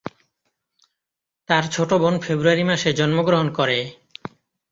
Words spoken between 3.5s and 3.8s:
করে।